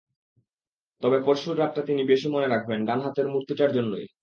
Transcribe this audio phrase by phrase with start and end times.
[1.03, 4.05] তবে পরশুর রাতটা তিনি বেশি মনে রাখবেন ডান হাতের মূর্তিটার জন্যই।